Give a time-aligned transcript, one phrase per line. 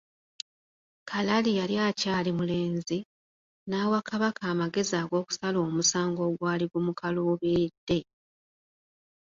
[1.09, 2.97] Kalali yali akyali mulenzi,
[3.69, 7.99] n'awa Kabaka amagezi ag'okusala omusango ogwali gumukaluubiridde.